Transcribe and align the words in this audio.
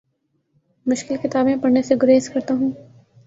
مشکل 0.85 1.15
کتابیں 1.23 1.55
پڑھنے 1.61 1.81
سے 1.81 1.95
گریز 2.01 2.29
کرتا 2.29 2.53
ہوں 2.53 2.71